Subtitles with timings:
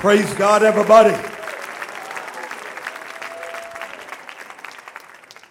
[0.00, 1.10] Praise God, everybody.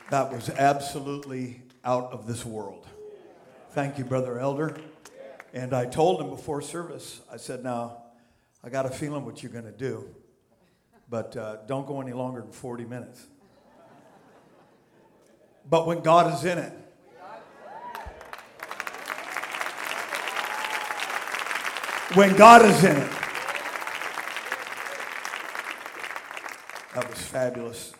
[0.09, 2.87] That was absolutely out of this world.
[3.73, 4.75] Thank you, Brother Elder.
[5.53, 8.05] And I told him before service, I said, Now,
[8.63, 10.09] I got a feeling what you're going to do,
[11.07, 13.23] but uh, don't go any longer than 40 minutes.
[15.69, 16.73] But when God is in it,
[22.15, 23.11] when God is in it,
[26.99, 27.93] that was fabulous.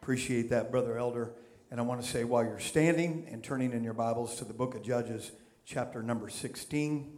[0.00, 1.32] Appreciate that, Brother Elder.
[1.72, 4.54] And I want to say while you're standing and turning in your Bibles to the
[4.54, 5.32] book of Judges,
[5.64, 7.12] chapter number 16,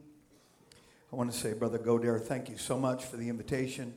[1.13, 3.93] I want to say, Brother Godair, thank you so much for the invitation.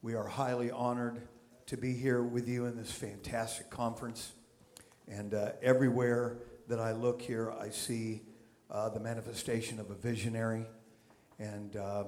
[0.00, 1.20] We are highly honored
[1.66, 4.32] to be here with you in this fantastic conference.
[5.06, 8.22] And uh, everywhere that I look here, I see
[8.70, 10.64] uh, the manifestation of a visionary.
[11.38, 12.06] And um,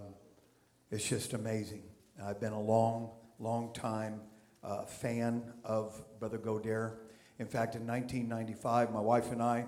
[0.90, 1.82] it's just amazing.
[2.24, 4.22] I've been a long, long time
[4.62, 6.94] uh, fan of Brother Godair.
[7.38, 9.66] In fact, in 1995, my wife and I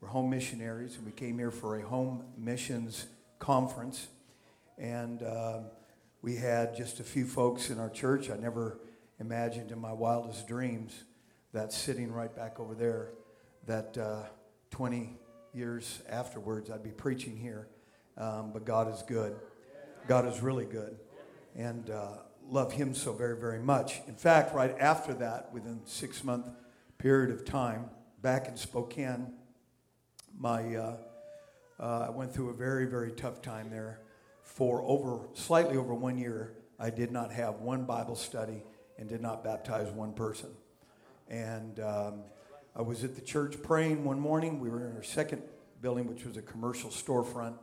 [0.00, 3.06] were home missionaries, and we came here for a home missions
[3.38, 4.08] conference.
[4.78, 5.60] And uh,
[6.22, 8.30] we had just a few folks in our church.
[8.30, 8.78] I never
[9.20, 11.04] imagined in my wildest dreams
[11.52, 13.10] that sitting right back over there,
[13.66, 14.22] that uh,
[14.70, 15.16] 20
[15.54, 17.68] years afterwards, I'd be preaching here.
[18.16, 19.36] Um, but God is good.
[20.08, 20.96] God is really good.
[21.54, 22.18] And uh,
[22.52, 24.00] love Him so very, very much.
[24.06, 26.46] In fact, right after that, within six month
[26.98, 27.86] period of time,
[28.20, 29.32] back in Spokane,
[30.38, 30.96] my uh,
[31.80, 34.00] uh, I went through a very, very tough time there.
[34.42, 38.62] For over slightly over one year, I did not have one Bible study
[38.98, 40.50] and did not baptize one person.
[41.28, 42.22] And um,
[42.76, 44.60] I was at the church praying one morning.
[44.60, 45.42] We were in our second
[45.80, 47.54] building, which was a commercial storefront.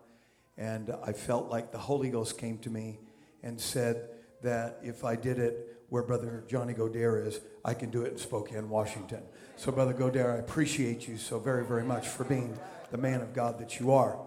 [0.58, 3.00] And I felt like the Holy Ghost came to me
[3.44, 4.10] and said
[4.42, 8.18] that if I did it where Brother Johnny Godair is, I can do it in
[8.18, 9.24] Spokane, Washington.
[9.56, 12.58] So, Brother Godair, I appreciate you so very, very much for being
[12.92, 14.20] the man of God that you are.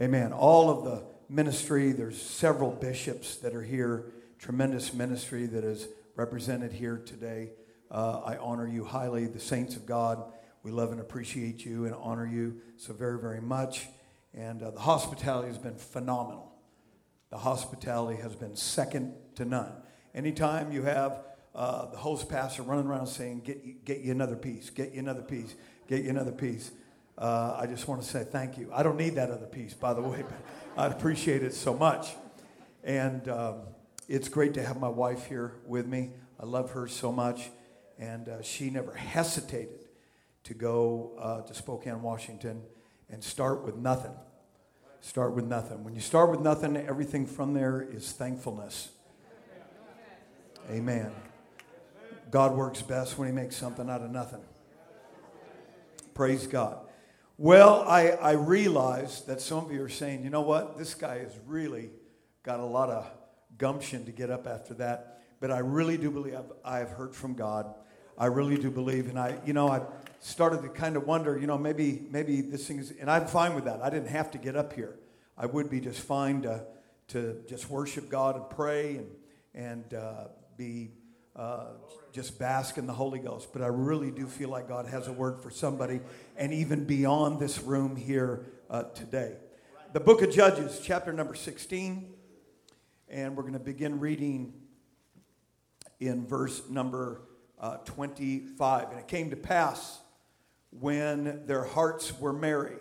[0.00, 0.32] Amen.
[0.32, 6.72] All of the ministry, there's several bishops that are here, tremendous ministry that is represented
[6.72, 7.50] here today.
[7.90, 10.32] Uh, I honor you highly, the saints of God.
[10.62, 13.86] We love and appreciate you and honor you so very, very much.
[14.34, 16.52] And uh, the hospitality has been phenomenal.
[17.30, 19.72] The hospitality has been second to none.
[20.14, 24.70] Anytime you have uh, the host pastor running around saying, get get you another piece,
[24.70, 25.54] get you another piece,
[25.88, 26.70] get you another piece,
[27.18, 28.70] uh, I just want to say thank you.
[28.74, 30.38] I don't need that other piece, by the way, but
[30.76, 32.14] I appreciate it so much.
[32.84, 33.60] And um,
[34.08, 36.10] it's great to have my wife here with me.
[36.38, 37.50] I love her so much.
[37.98, 39.88] And uh, she never hesitated
[40.44, 42.62] to go uh, to Spokane, Washington,
[43.08, 44.12] and start with nothing.
[45.00, 45.84] Start with nothing.
[45.84, 48.88] When you start with nothing, everything from there is thankfulness.
[50.70, 51.12] Amen.
[52.30, 54.42] God works best when He makes something out of nothing.
[56.12, 56.78] Praise God.
[57.38, 60.78] Well, I, I realize that some of you are saying, you know what?
[60.78, 61.90] This guy has really
[62.42, 63.06] got a lot of
[63.58, 65.22] gumption to get up after that.
[65.38, 67.74] But I really do believe I've, I've heard from God.
[68.16, 69.08] I really do believe.
[69.08, 69.82] And I, you know, I
[70.20, 73.54] started to kind of wonder, you know, maybe, maybe this thing is, and I'm fine
[73.54, 73.82] with that.
[73.82, 74.96] I didn't have to get up here.
[75.36, 76.64] I would be just fine to,
[77.08, 79.10] to just worship God and pray and,
[79.54, 80.24] and uh,
[80.56, 80.90] be
[81.34, 81.66] uh,
[82.12, 83.52] just bask in the Holy Ghost.
[83.52, 86.00] But I really do feel like God has a word for somebody,
[86.36, 89.36] and even beyond this room here uh, today.
[89.92, 92.12] The book of Judges, chapter number 16,
[93.08, 94.54] and we're going to begin reading
[96.00, 97.22] in verse number
[97.60, 98.90] uh, 25.
[98.90, 100.00] And it came to pass
[100.80, 102.76] when their hearts were merry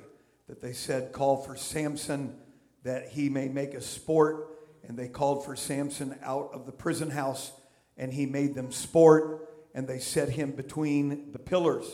[0.48, 2.36] that they said, Call for Samson
[2.84, 4.52] that he may make a sport.
[4.88, 7.52] And they called for Samson out of the prison house
[7.98, 11.86] and he made them sport, and they set him between the pillars.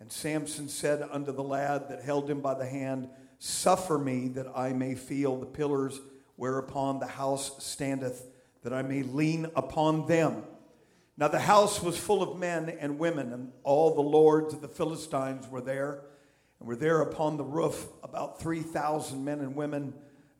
[0.00, 3.08] And Samson said unto the lad that held him by the hand,
[3.38, 6.00] Suffer me that I may feel the pillars
[6.36, 8.26] whereupon the house standeth,
[8.62, 10.44] that I may lean upon them.
[11.22, 14.66] Now the house was full of men and women, and all the lords of the
[14.66, 16.02] Philistines were there,
[16.58, 19.94] and were there upon the roof about 3,000 men and women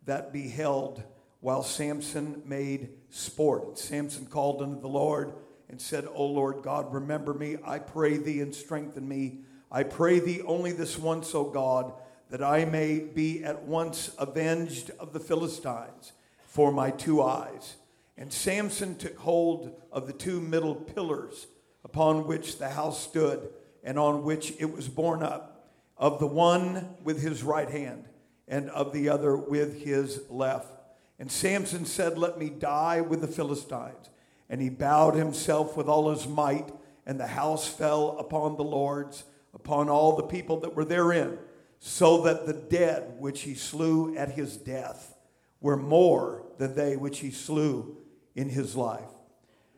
[0.07, 1.01] that beheld
[1.39, 3.69] while Samson made sport.
[3.69, 5.35] And Samson called unto the Lord
[5.69, 9.43] and said, O Lord God, remember me, I pray thee, and strengthen me.
[9.71, 11.93] I pray thee only this once, O God,
[12.31, 16.13] that I may be at once avenged of the Philistines
[16.45, 17.77] for my two eyes.
[18.17, 21.47] And Samson took hold of the two middle pillars
[21.85, 23.51] upon which the house stood
[23.83, 28.05] and on which it was borne up, of the one with his right hand
[28.49, 30.73] and of the other with his left
[31.19, 34.11] And Samson said, Let me die with the Philistines.
[34.51, 36.73] And he bowed himself with all his might,
[37.07, 39.25] and the house fell upon the lords,
[39.55, 41.39] upon all the people that were therein,
[41.79, 45.15] so that the dead which he slew at his death
[45.61, 47.97] were more than they which he slew
[48.35, 49.01] in his life.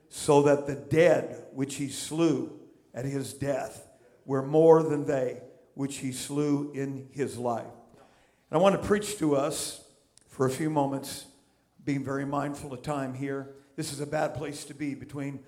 [0.09, 2.53] So that the dead which he slew
[2.95, 3.87] at his death
[4.25, 5.41] were more than they
[5.75, 7.65] which he slew in his life.
[8.51, 9.85] And I want to preach to us
[10.29, 11.27] for a few moments,
[11.85, 13.55] being very mindful of time here.
[13.77, 15.41] This is a bad place to be between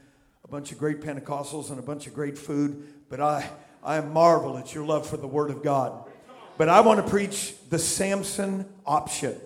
[0.44, 3.48] a bunch of great Pentecostals and a bunch of great food, but I,
[3.82, 6.08] I marvel at your love for the Word of God.
[6.58, 9.40] But I want to preach the Samson option.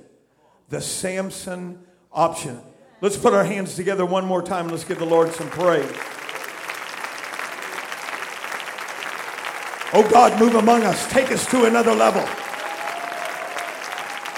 [0.68, 2.60] The Samson option.
[3.02, 5.90] Let's put our hands together one more time and let's give the Lord some praise.
[9.92, 11.10] Oh God, move among us.
[11.10, 12.22] Take us to another level.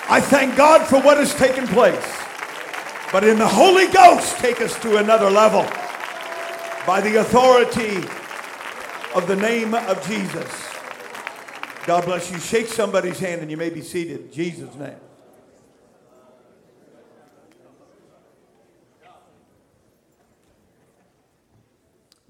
[0.09, 2.19] I thank God for what has taken place.
[3.13, 5.63] But in the Holy Ghost, take us to another level
[6.87, 7.97] by the authority
[9.15, 10.51] of the name of Jesus.
[11.85, 12.39] God bless you.
[12.39, 14.33] Shake somebody's hand and you may be seated.
[14.33, 14.97] Jesus' name.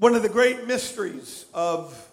[0.02, 2.10] One of the great mysteries of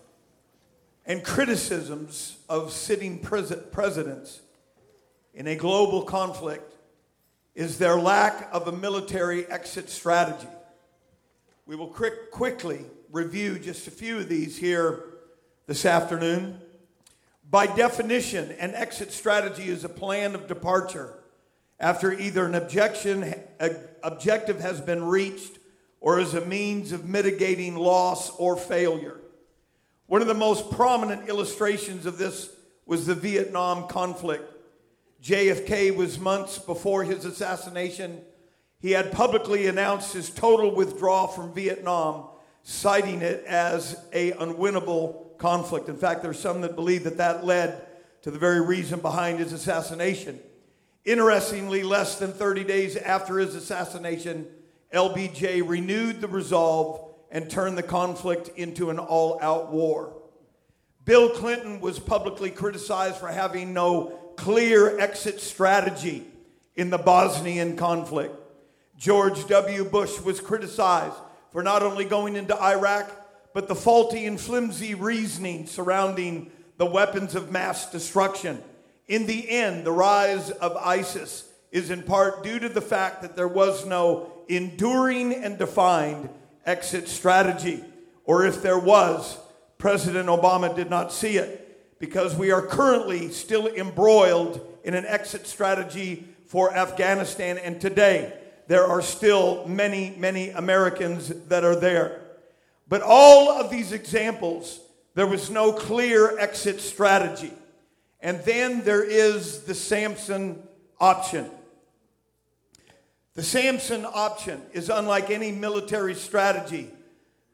[1.08, 4.42] and criticisms of sitting pres- presidents
[5.34, 6.72] in a global conflict
[7.56, 10.48] is their lack of a military exit strategy.
[11.66, 15.06] We will quick, quickly review just a few of these here
[15.66, 16.62] this afternoon.
[17.50, 21.16] By definition, an exit strategy is a plan of departure
[21.80, 23.34] after either an objection,
[24.04, 25.59] objective has been reached
[26.02, 29.20] or as a means of mitigating loss or failure.
[30.08, 32.50] One of the most prominent illustrations of this
[32.86, 34.52] was the Vietnam conflict.
[35.22, 38.22] JFK was months before his assassination.
[38.80, 42.30] He had publicly announced his total withdrawal from Vietnam,
[42.64, 45.90] citing it as a unwinnable conflict.
[45.90, 47.86] In fact, there's some that believe that that led
[48.22, 50.40] to the very reason behind his assassination.
[51.06, 54.48] Interestingly, less than 30 days after his assassination,
[54.94, 60.16] LBJ renewed the resolve and turned the conflict into an all out war.
[61.06, 66.26] Bill Clinton was publicly criticized for having no clear exit strategy
[66.76, 68.36] in the Bosnian conflict.
[68.98, 69.86] George W.
[69.86, 71.16] Bush was criticized
[71.52, 73.12] for not only going into Iraq,
[73.54, 78.62] but the faulty and flimsy reasoning surrounding the weapons of mass destruction.
[79.08, 83.36] In the end, the rise of ISIS is in part due to the fact that
[83.36, 86.30] there was no enduring and defined
[86.66, 87.84] exit strategy.
[88.26, 89.38] Or if there was,
[89.78, 95.48] President Obama did not see it because we are currently still embroiled in an exit
[95.48, 97.58] strategy for Afghanistan.
[97.58, 98.34] And today,
[98.68, 102.22] there are still many, many Americans that are there.
[102.88, 104.80] But all of these examples,
[105.16, 107.54] there was no clear exit strategy.
[108.20, 110.62] And then there is the Samson
[111.00, 111.50] option.
[113.40, 116.90] The Samson option is unlike any military strategy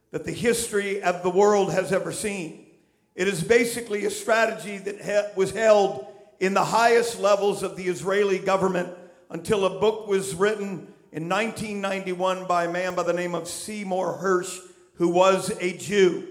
[0.09, 2.65] that the history of the world has ever seen.
[3.13, 6.07] It is basically a strategy that was held
[6.39, 8.97] in the highest levels of the Israeli government
[9.29, 14.17] until a book was written in 1991 by a man by the name of Seymour
[14.23, 14.57] Hersh,
[14.95, 16.27] who was a Jew.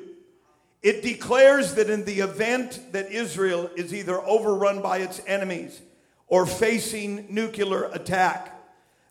[0.82, 5.80] It declares that in the event that Israel is either overrun by its enemies
[6.26, 8.50] or facing nuclear attack,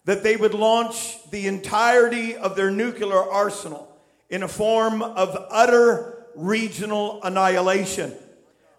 [0.06, 3.90] that they would launch the entirety of their nuclear arsenal
[4.30, 8.14] in a form of utter regional annihilation.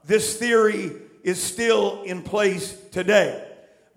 [0.05, 3.49] This theory is still in place today.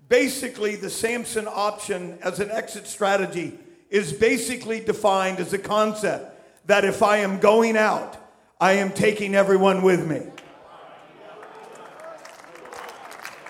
[0.08, 3.58] Basically, the Samson option as an exit strategy
[3.90, 8.16] is basically defined as a concept that if I am going out,
[8.60, 10.22] I am taking everyone with me.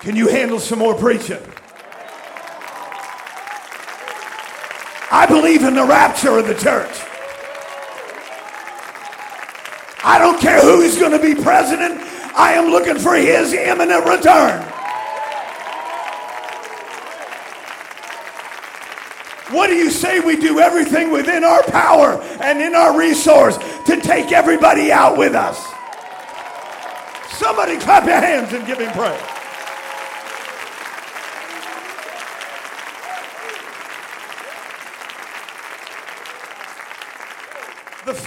[0.00, 1.40] Can you handle some more preaching?
[5.18, 6.96] I believe in the rapture of the church.
[10.04, 12.00] I don't care who's going to be president.
[12.36, 14.62] I am looking for his imminent return.
[19.50, 24.00] What do you say we do everything within our power and in our resource to
[24.00, 25.58] take everybody out with us?
[27.36, 29.37] Somebody clap your hands and give him praise.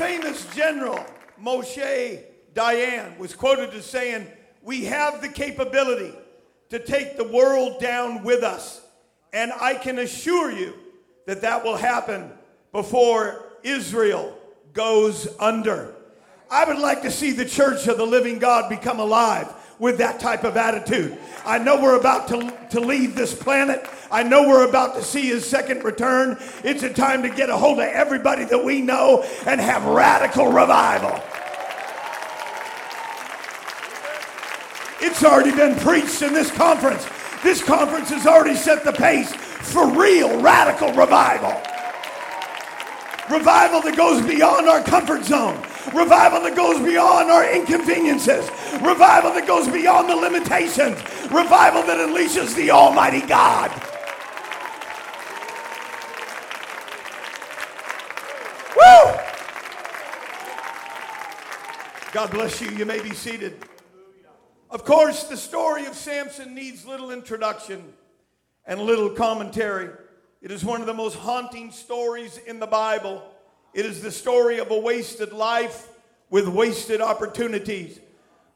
[0.02, 1.06] Famous general
[1.40, 2.24] Moshe
[2.56, 4.26] Dayan was quoted as saying,
[4.64, 6.12] We have the capability
[6.72, 8.82] to take the world down with us
[9.32, 10.74] And I can assure you
[11.28, 12.32] that that will happen
[12.72, 14.36] before Israel
[14.74, 15.94] goes under.
[16.50, 20.20] I would like to see the church of the living God become alive with that
[20.20, 21.18] type of attitude.
[21.44, 23.84] I know we're about to, to leave this planet.
[24.12, 26.38] I know we're about to see his second return.
[26.64, 30.52] It's a time to get a hold of everybody that we know and have radical
[30.52, 31.20] revival.
[35.02, 37.08] It's already been preached in this conference.
[37.42, 41.60] This conference has already set the pace for real radical revival.
[43.36, 45.56] Revival that goes beyond our comfort zone.
[45.96, 48.48] Revival that goes beyond our inconveniences.
[48.80, 50.98] Revival that goes beyond the limitations.
[51.32, 53.70] Revival that unleashes the Almighty God.
[58.76, 59.20] Woo!
[62.14, 62.72] God bless you.
[62.72, 63.58] You may be seated.
[64.70, 67.84] Of course, the story of Samson needs little introduction
[68.66, 69.90] and little commentary.
[70.42, 73.22] It is one of the most haunting stories in the Bible.
[73.74, 75.90] It is the story of a wasted life
[76.30, 78.00] with wasted opportunities.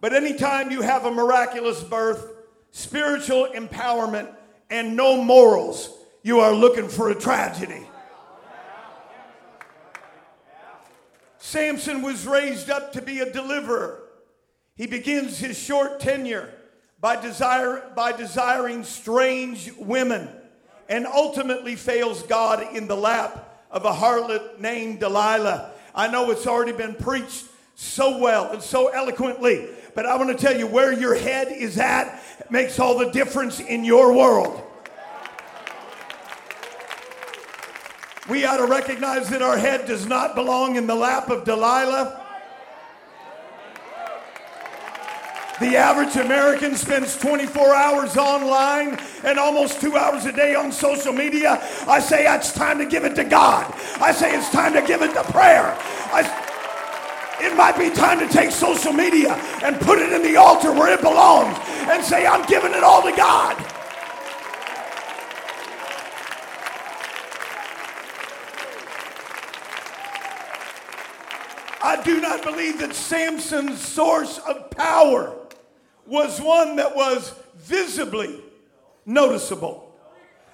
[0.06, 2.32] But anytime you have a miraculous birth,
[2.70, 4.32] spiritual empowerment,
[4.70, 5.90] and no morals,
[6.22, 7.88] you are looking for a tragedy.
[11.40, 14.04] Samson was raised up to be a deliverer.
[14.76, 16.54] He begins his short tenure
[17.02, 20.30] by, desire, by desiring strange women
[20.88, 25.72] and ultimately fails God in the lap of a harlot named Delilah.
[25.96, 30.46] I know it's already been preached so well and so eloquently, but I want to
[30.46, 32.22] tell you where your head is at
[32.52, 34.62] makes all the difference in your world.
[38.30, 42.24] We ought to recognize that our head does not belong in the lap of Delilah.
[45.60, 51.14] The average American spends 24 hours online and almost two hours a day on social
[51.14, 51.66] media.
[51.88, 53.74] I say it's time to give it to God.
[54.02, 55.74] I say it's time to give it to prayer.
[56.12, 56.45] I,
[57.39, 60.94] it might be time to take social media and put it in the altar where
[60.94, 61.58] it belongs
[61.89, 63.56] and say, I'm giving it all to God.
[71.82, 75.36] I do not believe that Samson's source of power
[76.08, 78.42] was one that was visibly
[79.06, 79.96] noticeable.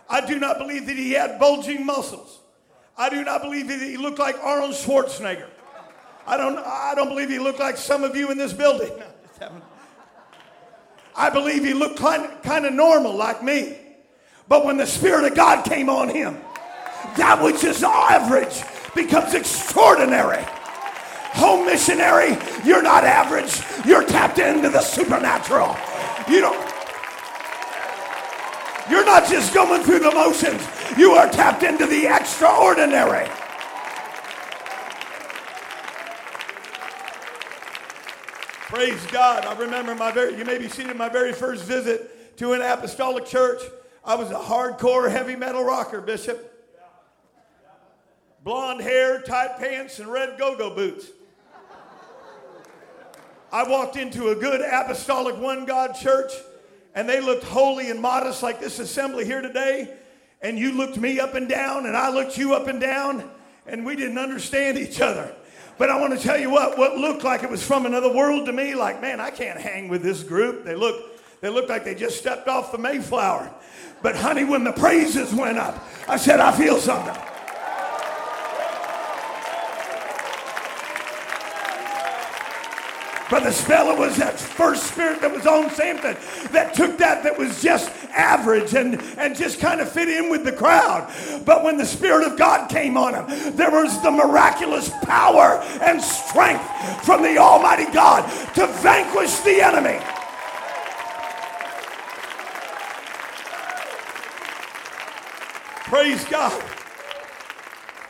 [0.09, 2.39] I do not believe that he had bulging muscles.
[2.97, 5.47] I do not believe that he looked like Arnold Schwarzenegger.
[6.27, 8.91] I don't, I don't believe he looked like some of you in this building.
[11.15, 13.77] I believe he looked kind, kind of normal like me.
[14.47, 16.39] But when the Spirit of God came on him,
[17.17, 18.63] that which is average
[18.93, 20.43] becomes extraordinary.
[21.33, 23.61] Home missionary, you're not average.
[23.85, 25.75] You're tapped into the supernatural.
[26.29, 26.71] You don't.
[28.89, 30.61] You're not just going through the motions.
[30.97, 33.29] You are tapped into the extraordinary.
[38.71, 39.45] Praise God.
[39.45, 43.25] I remember my very, you may be seated my very first visit to an apostolic
[43.25, 43.61] church.
[44.05, 46.71] I was a hardcore heavy metal rocker, Bishop.
[48.45, 51.07] Blonde hair, tight pants, and red go go boots.
[53.51, 56.31] I walked into a good apostolic one God church
[56.95, 59.93] and they looked holy and modest like this assembly here today.
[60.41, 63.29] And you looked me up and down and I looked you up and down
[63.67, 65.35] and we didn't understand each other.
[65.81, 68.45] But I want to tell you what, what looked like it was from another world
[68.45, 70.63] to me, like, man, I can't hang with this group.
[70.63, 73.51] They look, they looked like they just stepped off the Mayflower.
[74.03, 77.15] But honey, when the praises went up, I said, I feel something.
[83.31, 86.17] Brother Spella was that first spirit that was on Samson
[86.51, 90.43] that took that that was just average and, and just kind of fit in with
[90.43, 91.09] the crowd.
[91.45, 96.01] But when the Spirit of God came on him, there was the miraculous power and
[96.01, 96.61] strength
[97.05, 100.03] from the Almighty God to vanquish the enemy.
[105.87, 106.61] Praise God.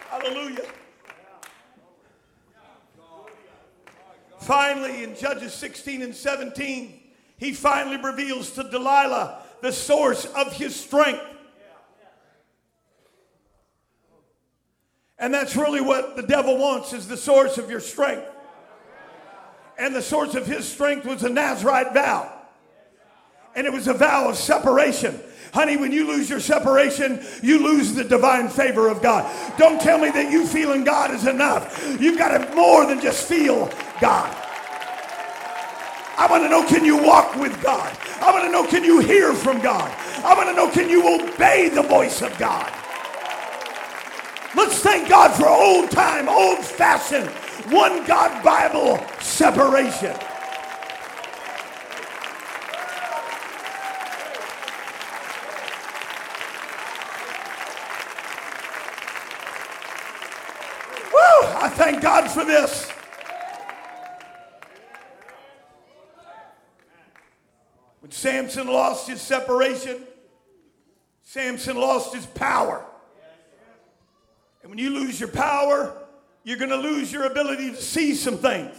[0.10, 0.81] Hallelujah.
[4.42, 7.00] Finally, in Judges 16 and 17,
[7.38, 11.24] he finally reveals to Delilah the source of his strength.
[15.20, 18.26] And that's really what the devil wants is the source of your strength.
[19.78, 22.34] And the source of his strength was a Nazarite vow.
[23.56, 25.20] And it was a vow of separation.
[25.54, 29.30] Honey, when you lose your separation, you lose the divine favor of God.
[29.60, 31.86] Don't tell me that you feeling God is enough.
[32.00, 33.70] You've got to more than just feel
[34.02, 34.36] God.
[36.18, 37.96] I want to know can you walk with God?
[38.20, 39.90] I want to know can you hear from God?
[40.24, 42.72] I want to know can you obey the voice of God?
[44.56, 47.30] Let's thank God for old time, old fashioned,
[47.72, 50.16] one God Bible separation.
[61.14, 61.48] Woo!
[61.58, 62.92] I thank God for this.
[68.22, 70.00] Samson lost his separation,
[71.24, 72.86] Samson lost his power.
[74.62, 75.92] And when you lose your power,
[76.44, 78.76] you're going to lose your ability to see some things.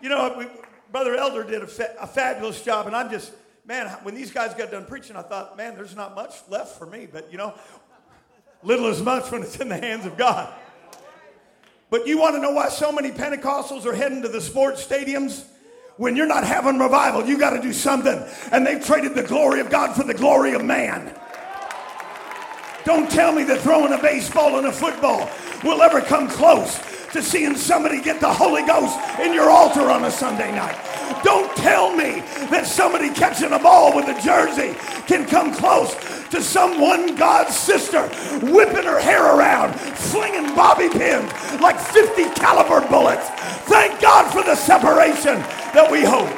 [0.00, 0.46] You know, we,
[0.92, 3.32] Brother Elder did a, fa- a fabulous job, and I'm just,
[3.66, 6.86] man, when these guys got done preaching, I thought, man, there's not much left for
[6.86, 7.08] me.
[7.12, 7.54] But, you know,
[8.62, 10.54] little is much when it's in the hands of God.
[11.90, 15.44] But you want to know why so many Pentecostals are heading to the sports stadiums?
[15.96, 18.24] When you're not having revival, you got to do something.
[18.52, 21.14] And they've traded the glory of God for the glory of man.
[22.84, 25.28] Don't tell me that throwing a baseball and a football
[25.62, 26.78] will ever come close
[27.12, 30.76] to seeing somebody get the Holy Ghost in your altar on a Sunday night.
[31.24, 34.74] Don't tell me that somebody catching a ball with a jersey
[35.06, 35.94] can come close
[36.30, 38.08] to some one God's sister
[38.46, 43.28] whipping her hair around, flinging bobby pins like 50 caliber bullets.
[43.66, 45.34] Thank God for the separation
[45.74, 46.30] that we hold.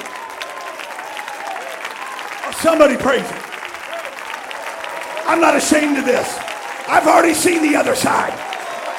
[2.56, 3.42] Somebody praise Him.
[5.26, 6.38] I'm not ashamed of this.
[6.88, 8.32] I've already seen the other side.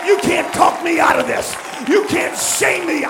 [0.06, 1.56] You can't talk me out of this.
[1.88, 3.04] You can't shame me.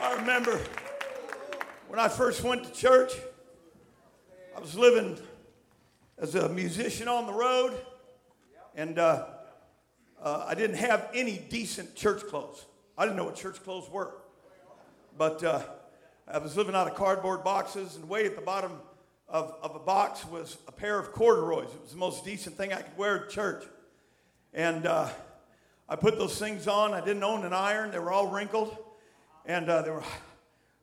[0.00, 0.60] I remember
[1.88, 3.12] when I first went to church,
[4.56, 5.18] I was living
[6.18, 7.80] as a musician on the road,
[8.74, 9.26] and uh,
[10.22, 12.66] uh, I didn't have any decent church clothes.
[12.98, 14.14] I didn't know what church clothes were.
[15.16, 15.62] But uh,
[16.28, 18.72] I was living out of cardboard boxes, and way at the bottom
[19.28, 21.68] of, of a box was a pair of corduroys.
[21.72, 23.64] It was the most decent thing I could wear at church.
[24.52, 25.08] And uh,
[25.88, 26.92] I put those things on.
[26.94, 28.76] I didn't own an iron, they were all wrinkled.
[29.46, 30.04] And uh, they were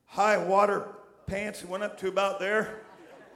[0.06, 0.88] high water
[1.28, 2.82] pants that went up to about there.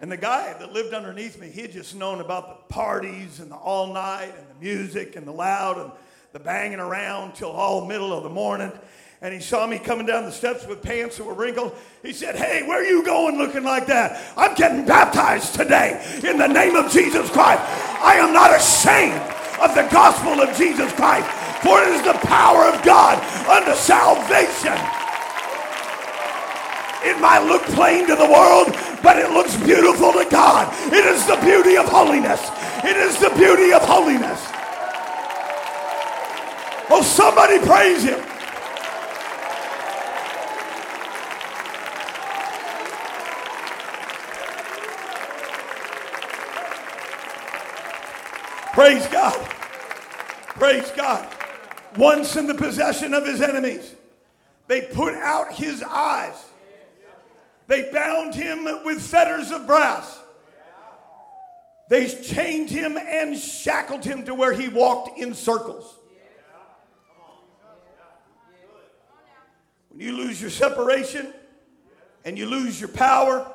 [0.02, 3.52] And the guy that lived underneath me, he had just known about the parties and
[3.52, 5.92] the all night and the music and the loud and
[6.34, 8.72] the banging around till all middle of the morning.
[9.24, 11.76] And he saw me coming down the steps with pants that were wrinkled.
[12.02, 14.20] He said, Hey, where are you going looking like that?
[14.36, 17.62] I'm getting baptized today in the name of Jesus Christ.
[18.02, 19.22] I am not ashamed
[19.62, 21.30] of the gospel of Jesus Christ,
[21.62, 24.74] for it is the power of God unto salvation.
[27.06, 30.74] It might look plain to the world, but it looks beautiful to God.
[30.92, 32.42] It is the beauty of holiness.
[32.84, 34.42] It is the beauty of holiness.
[36.90, 38.31] Oh, somebody praise him.
[48.82, 49.46] Praise God.
[50.56, 51.28] Praise God.
[51.98, 53.94] Once in the possession of his enemies,
[54.65, 56.34] they put out his eyes.
[57.67, 60.20] They bound him with fetters of brass.
[61.89, 66.00] They chained him and shackled him to where he walked in circles.
[69.89, 71.32] When you lose your separation
[72.26, 73.46] and you lose your power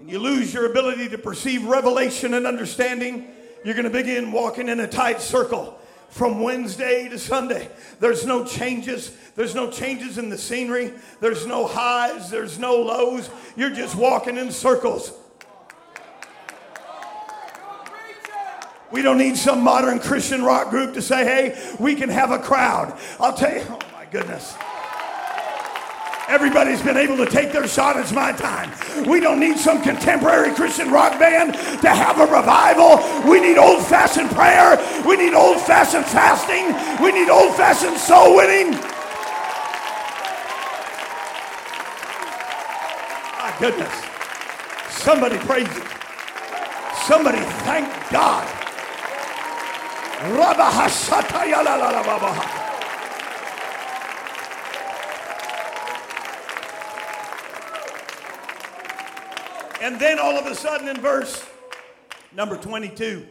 [0.00, 3.28] and you lose your ability to perceive revelation and understanding,
[3.64, 5.78] you're going to begin walking in a tight circle
[6.10, 7.68] from Wednesday to Sunday.
[7.98, 9.10] There's no changes.
[9.34, 10.92] There's no changes in the scenery.
[11.20, 12.30] There's no highs.
[12.30, 13.28] There's no lows.
[13.56, 15.12] You're just walking in circles.
[18.92, 22.38] We don't need some modern Christian rock group to say, hey, we can have a
[22.38, 22.96] crowd.
[23.18, 24.54] I'll tell you, oh my goodness.
[26.28, 27.96] Everybody's been able to take their shot.
[27.96, 28.72] It's my time.
[29.06, 32.98] We don't need some contemporary Christian rock band to have a revival.
[33.30, 34.78] We need old fashioned prayer.
[35.06, 36.72] We need old fashioned fasting.
[37.04, 38.70] We need old fashioned soul winning.
[43.38, 43.92] My goodness.
[44.90, 45.86] Somebody praise Him.
[47.06, 48.48] Somebody thank God.
[59.84, 61.44] And then all of a sudden in verse
[62.34, 63.26] number 22,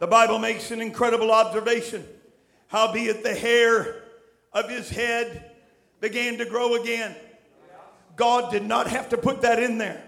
[0.00, 2.04] the Bible makes an incredible observation.
[2.66, 4.02] Howbeit the hair
[4.52, 5.52] of his head
[6.00, 7.14] began to grow again.
[8.16, 10.02] God did not have to put that in there.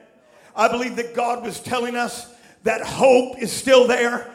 [0.56, 2.26] I believe that God was telling us
[2.64, 4.28] that hope is still there.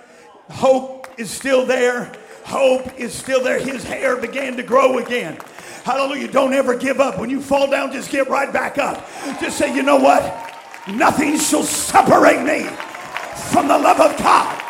[0.49, 2.09] Hope is still there.
[2.45, 3.59] Hope is still there.
[3.59, 5.37] His hair began to grow again.
[5.83, 6.31] Hallelujah.
[6.31, 7.19] Don't ever give up.
[7.19, 9.05] When you fall down, just get right back up.
[9.41, 10.52] Just say, you know what?
[10.87, 12.63] Nothing shall separate me
[13.51, 14.61] from the love of God.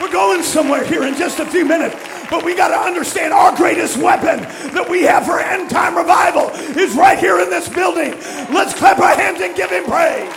[0.00, 1.96] We're going somewhere here in just a few minutes.
[2.30, 4.38] But we got to understand our greatest weapon
[4.72, 8.12] that we have for end time revival is right here in this building.
[8.54, 10.30] Let's clap our hands and give him praise.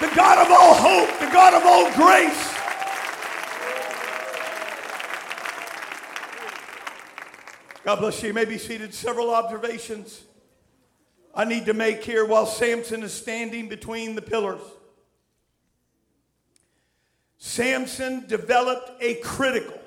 [0.00, 2.49] The God of all hope, the God of all grace.
[7.84, 8.28] God bless you.
[8.28, 8.92] you may be seated.
[8.92, 10.22] Several observations
[11.34, 14.60] I need to make here while Samson is standing between the pillars.
[17.38, 19.78] Samson developed a critical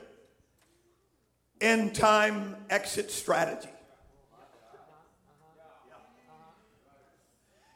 [1.61, 3.69] end time exit strategy.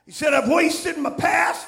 [0.08, 1.68] He said, I've wasted my past.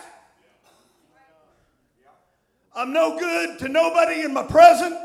[2.73, 4.95] I'm no good to nobody in my present.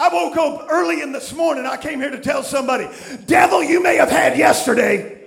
[0.00, 1.66] I woke up early in this morning.
[1.66, 2.86] I came here to tell somebody,
[3.26, 5.18] devil, you may have had yesterday.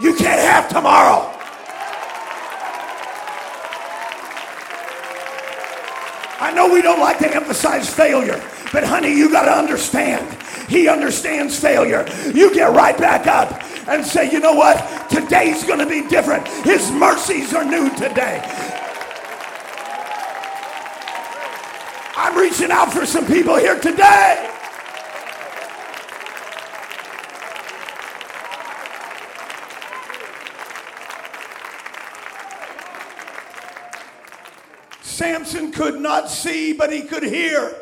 [0.00, 1.30] You can't have tomorrow.
[6.40, 10.26] I know we don't like to emphasize failure, but honey, you got to understand.
[10.70, 12.06] He understands failure.
[12.32, 15.10] You get right back up and say, you know what?
[15.10, 16.48] Today's going to be different.
[16.64, 18.40] His mercies are new today.
[22.16, 24.50] I'm reaching out for some people here today.
[35.02, 37.74] Samson could not see, but he could hear.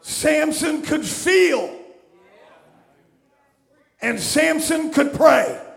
[0.00, 1.74] Samson could feel.
[4.00, 5.67] And Samson could pray.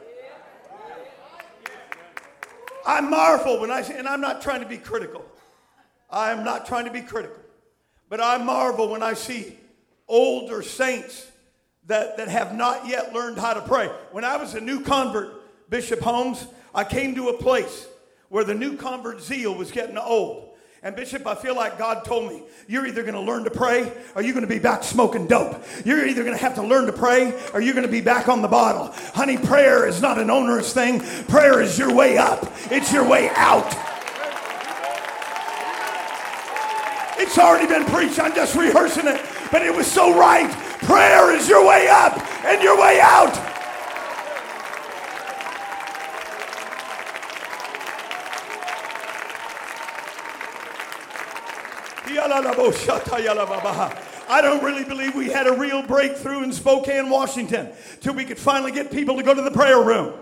[2.86, 5.26] I marvel when I see, and I'm not trying to be critical.
[6.10, 7.38] I am not trying to be critical.
[8.10, 9.58] But I marvel when I see
[10.08, 11.32] older saints
[11.88, 13.88] that, that have not yet learned how to pray.
[14.12, 17.88] When I was a new convert, Bishop Holmes, I came to a place
[18.30, 20.51] where the new convert zeal was getting old.
[20.84, 23.94] And Bishop, I feel like God told me, you're either going to learn to pray
[24.16, 25.64] or you're going to be back smoking dope.
[25.86, 28.28] You're either going to have to learn to pray or you're going to be back
[28.28, 28.92] on the bottle.
[29.14, 31.00] Honey, prayer is not an onerous thing.
[31.28, 32.52] Prayer is your way up.
[32.72, 33.68] It's your way out.
[37.20, 38.20] It's already been preached.
[38.20, 39.22] I'm just rehearsing it.
[39.52, 40.52] But it was so right.
[40.80, 43.61] Prayer is your way up and your way out.
[54.28, 58.40] I don't really believe we had a real breakthrough in Spokane, Washington, till we could
[58.40, 60.14] finally get people to go to the prayer room.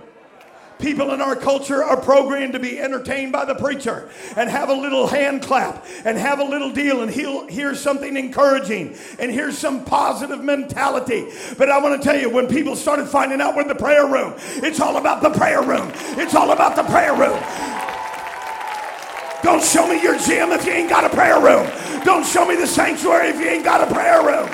[0.80, 4.74] People in our culture are programmed to be entertained by the preacher and have a
[4.74, 9.52] little hand clap and have a little deal and he'll hear something encouraging and hear
[9.52, 11.28] some positive mentality.
[11.58, 14.08] But I want to tell you, when people started finding out we're in the prayer
[14.08, 15.91] room, it's all about the prayer room.
[16.17, 17.88] It's all about the prayer room.
[19.41, 21.69] Don't show me your gym if you ain't got a prayer room.
[22.04, 24.49] Don't show me the sanctuary if you ain't got a prayer room.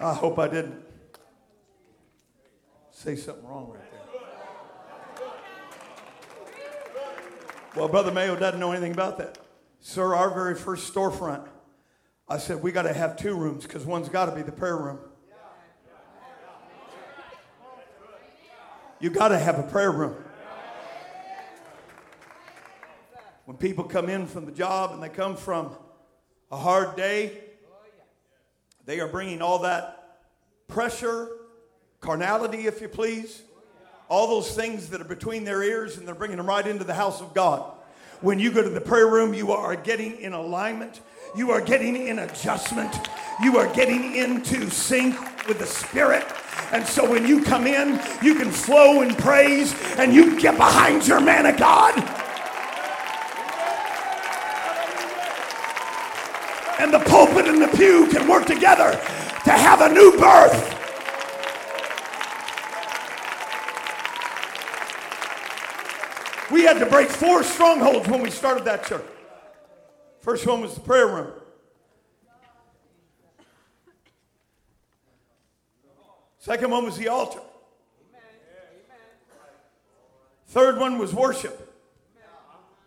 [0.00, 0.82] I hope I didn't
[2.90, 4.00] say something wrong right there.
[7.76, 9.38] Well, Brother Mayo doesn't know anything about that.
[9.80, 11.46] Sir, our very first storefront
[12.30, 14.76] I said, we got to have two rooms because one's got to be the prayer
[14.76, 15.00] room.
[19.00, 20.14] You got to have a prayer room.
[23.46, 25.74] When people come in from the job and they come from
[26.52, 27.36] a hard day,
[28.86, 30.20] they are bringing all that
[30.68, 31.28] pressure,
[32.00, 33.42] carnality, if you please,
[34.08, 36.94] all those things that are between their ears, and they're bringing them right into the
[36.94, 37.72] house of God.
[38.20, 41.00] When you go to the prayer room, you are getting in alignment
[41.34, 42.94] you are getting in adjustment.
[43.42, 45.16] You are getting into sync
[45.46, 46.24] with the Spirit.
[46.72, 51.06] And so when you come in, you can flow in praise and you get behind
[51.06, 51.96] your man of God.
[56.80, 58.92] And the pulpit and the pew can work together
[59.44, 60.76] to have a new birth.
[66.50, 69.04] We had to break four strongholds when we started that church.
[70.20, 71.32] First one was the prayer room.
[76.38, 77.40] Second one was the altar.
[80.48, 81.66] Third one was worship.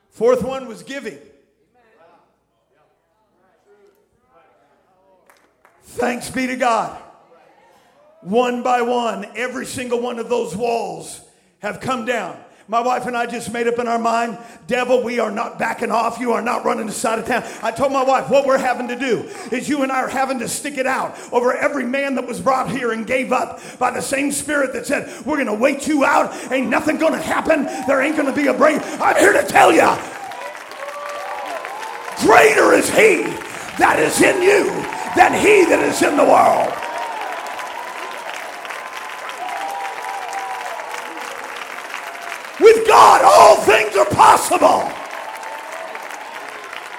[0.10, 1.18] Fourth one was giving.
[5.84, 7.02] Thanks be to God.
[8.22, 11.22] One by one, every single one of those walls
[11.60, 12.40] have come down.
[12.74, 15.92] My wife and I just made up in our mind, devil, we are not backing
[15.92, 16.18] off.
[16.18, 17.44] You are not running the side of town.
[17.62, 20.40] I told my wife, what we're having to do is you and I are having
[20.40, 23.92] to stick it out over every man that was brought here and gave up by
[23.92, 26.34] the same spirit that said, we're going to wait you out.
[26.52, 27.66] Ain't nothing going to happen.
[27.86, 28.82] There ain't going to be a break.
[29.00, 29.82] I'm here to tell you,
[32.26, 33.22] greater is he
[33.78, 34.66] that is in you
[35.16, 36.74] than he that is in the world.
[43.44, 44.90] All things are possible.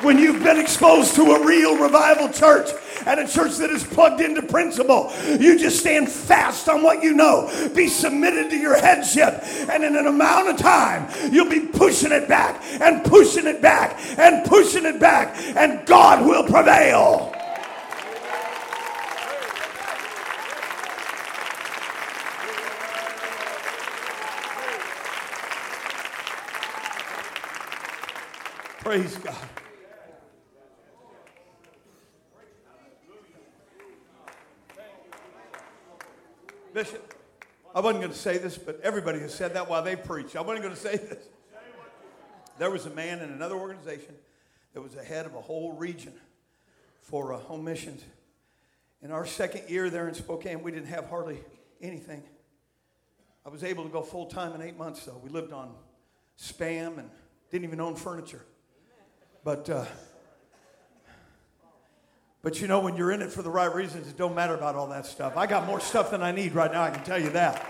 [0.03, 2.69] When you've been exposed to a real revival church
[3.07, 7.15] and a church that is plugged into principle, you just stand fast on what you
[7.15, 7.51] know.
[7.75, 9.43] Be submitted to your headship.
[9.71, 13.99] And in an amount of time, you'll be pushing it back and pushing it back
[14.19, 17.35] and pushing it back, and God will prevail.
[28.85, 29.35] Praise God.
[36.75, 37.15] Bishop,
[37.75, 40.37] I wasn't going to say this, but everybody has said that while they preach.
[40.37, 41.25] I wasn't going to say this.
[42.59, 44.17] There was a man in another organization
[44.75, 46.13] that was the head of a whole region
[47.01, 48.03] for uh, home missions.
[49.01, 51.39] In our second year there in Spokane, we didn't have hardly
[51.81, 52.23] anything.
[53.47, 55.19] I was able to go full time in eight months, though.
[55.25, 55.73] We lived on
[56.39, 57.09] spam and
[57.51, 58.45] didn't even own furniture.
[59.45, 59.85] But, uh,
[62.41, 64.75] but you know, when you're in it for the right reasons, it don't matter about
[64.75, 65.37] all that stuff.
[65.37, 67.65] I got more stuff than I need right now, I can tell you that.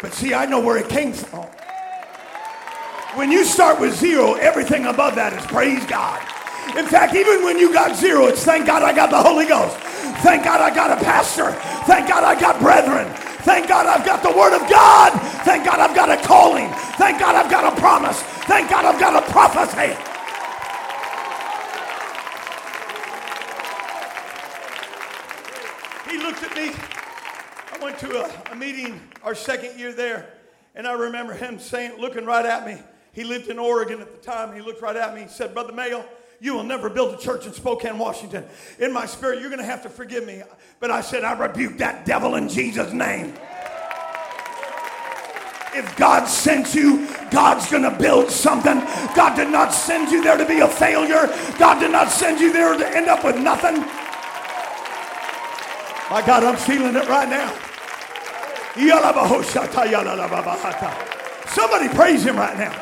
[0.00, 1.46] But see, I know where it came from.
[3.16, 6.20] When you start with zero, everything above that is praise God.
[6.76, 9.76] In fact, even when you got zero, it's thank God I got the Holy Ghost.
[10.26, 11.52] Thank God I got a pastor.
[11.86, 13.06] Thank God I got brethren.
[13.44, 15.12] Thank God I've got the Word of God.
[15.44, 16.68] Thank God I've got a calling.
[16.98, 18.20] Thank God I've got a promise.
[18.48, 19.94] Thank God I've got a prophecy.
[26.10, 26.72] He looked at me.
[27.72, 30.30] I went to a, meeting our second year there,
[30.74, 32.78] and I remember him saying, looking right at me.
[33.12, 34.50] He lived in Oregon at the time.
[34.50, 35.22] And he looked right at me.
[35.22, 36.04] He said, Brother Mayo,
[36.40, 38.44] you will never build a church in Spokane, Washington.
[38.80, 40.42] In my spirit, you're going to have to forgive me.
[40.80, 43.34] But I said, I rebuke that devil in Jesus' name.
[45.76, 48.80] If God sent you, God's going to build something.
[49.14, 51.26] God did not send you there to be a failure.
[51.58, 53.76] God did not send you there to end up with nothing.
[56.10, 57.73] My God, I'm feeling it right now.
[61.48, 62.72] Somebody praise him right now.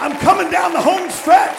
[0.00, 1.56] I'm coming down the home stretch.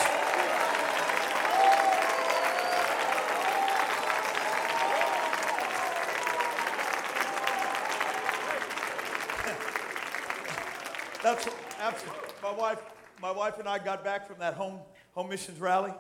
[11.22, 11.48] That's
[11.80, 12.20] absolutely.
[12.42, 12.80] My wife,
[13.22, 14.80] my wife and I got back from that home
[15.14, 15.94] home missions rally,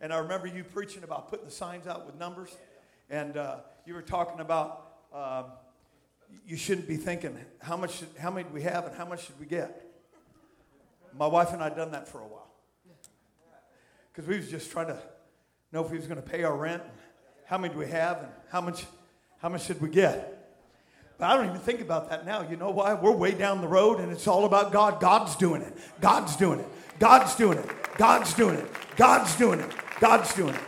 [0.00, 2.54] and I remember you preaching about putting the signs out with numbers,
[3.08, 5.44] and uh, you were talking about um,
[6.46, 9.26] you shouldn't be thinking how much should, how many do we have and how much
[9.26, 9.84] should we get.
[11.16, 12.50] My wife and I done that for a while
[14.12, 14.98] because we was just trying to
[15.72, 16.92] know if we was going to pay our rent, and
[17.46, 18.84] how many do we have, and how much
[19.40, 20.34] how much should we get.
[21.18, 22.48] But I don't even think about that now.
[22.48, 22.94] You know why?
[22.94, 25.00] We're way down the road and it's all about God.
[25.00, 25.76] God's doing it.
[26.00, 26.68] God's doing it.
[26.98, 27.96] God's doing it.
[27.96, 28.66] God's doing it.
[28.96, 29.70] God's doing it.
[30.00, 30.60] God's doing it.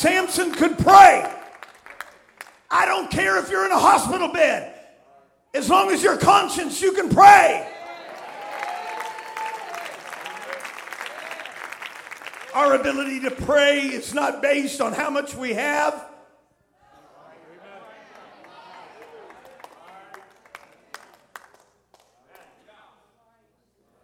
[0.00, 1.30] Samson could pray.
[2.70, 4.74] I don't care if you're in a hospital bed.
[5.52, 7.70] As long as your conscience, you can pray.
[12.54, 16.06] Our ability to pray is not based on how much we have.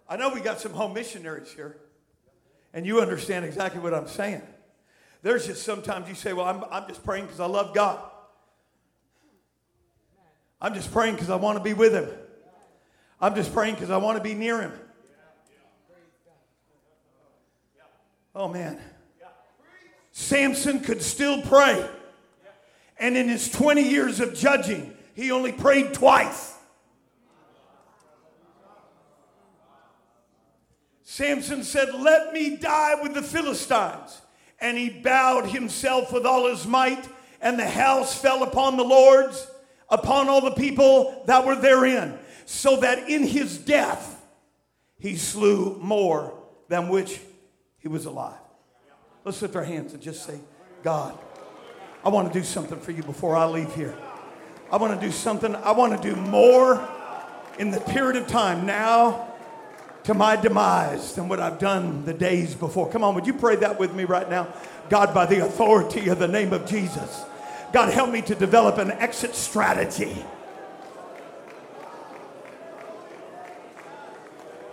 [0.06, 1.78] I know we got some home missionaries here,
[2.74, 4.42] and you understand exactly what I'm saying.
[5.22, 7.98] There's just sometimes you say, Well, I'm, I'm just praying because I love God.
[10.60, 12.08] I'm just praying because I want to be with Him.
[13.20, 14.72] I'm just praying because I want to be near Him.
[18.34, 18.78] Oh, man.
[20.12, 21.88] Samson could still pray.
[22.98, 26.54] And in his 20 years of judging, he only prayed twice.
[31.02, 34.20] Samson said, Let me die with the Philistines.
[34.60, 37.06] And he bowed himself with all his might,
[37.40, 39.46] and the house fell upon the Lord's,
[39.88, 44.24] upon all the people that were therein, so that in his death
[44.98, 46.34] he slew more
[46.68, 47.20] than which
[47.78, 48.38] he was alive.
[49.24, 50.38] Let's lift our hands and just say,
[50.82, 51.18] God,
[52.04, 53.96] I want to do something for you before I leave here.
[54.70, 56.88] I want to do something, I want to do more
[57.58, 59.32] in the period of time now
[60.06, 62.88] to my demise than what I've done the days before.
[62.88, 64.46] Come on, would you pray that with me right now?
[64.88, 67.24] God, by the authority of the name of Jesus,
[67.72, 70.24] God, help me to develop an exit strategy.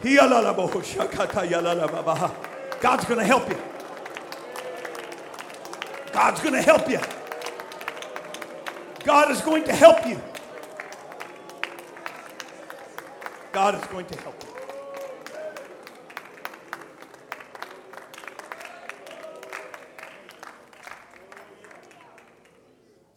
[0.03, 0.45] God's
[3.05, 3.57] going to help you.
[6.11, 6.99] God's going to help you.
[9.03, 10.21] God is going to help you.
[13.51, 14.52] God is going to help you.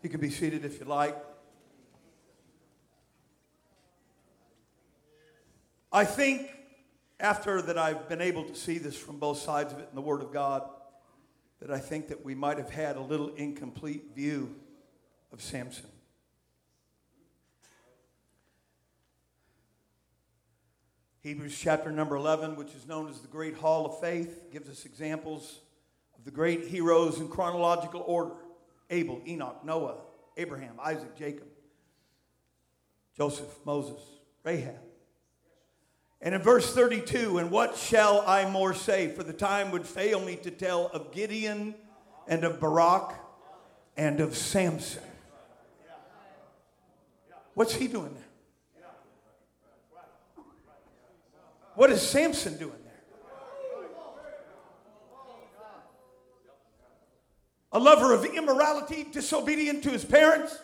[0.03, 1.17] You can be seated if you like.
[5.93, 6.51] I think
[7.19, 10.03] after that I've been able to see this from both sides of it in the
[10.03, 10.69] Word of God,
[11.61, 14.55] that I think that we might have had a little incomplete view
[15.33, 15.87] of Samson.
[21.23, 24.85] Hebrews chapter number 11, which is known as the Great Hall of Faith, gives us
[24.85, 25.61] examples
[26.17, 28.33] of the great heroes in chronological order
[28.91, 29.97] Abel, Enoch, Noah,
[30.37, 31.49] Abraham, Isaac, Jacob,
[33.17, 34.01] Joseph, Moses,
[34.45, 34.77] Rahab.
[36.21, 39.09] And in verse 32, and what shall I more say?
[39.09, 41.75] For the time would fail me to tell of Gideon
[42.27, 43.15] and of Barak
[43.97, 45.03] and of Samson.
[47.55, 48.23] What's he doing there?
[51.75, 52.87] What is Samson doing there?
[57.73, 60.57] A lover of immorality, disobedient to his parents,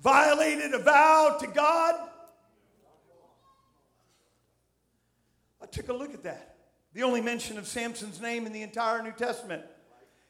[0.00, 1.94] violated a vow to God.
[5.62, 6.56] I took a look at that.
[6.94, 9.62] The only mention of Samson's name in the entire New Testament.